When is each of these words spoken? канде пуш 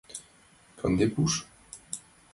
канде 0.79 1.05
пуш 1.13 1.33